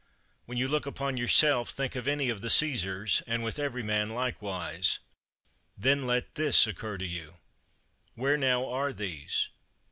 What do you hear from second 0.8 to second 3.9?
upon yourself think of any of the Caesars, and with every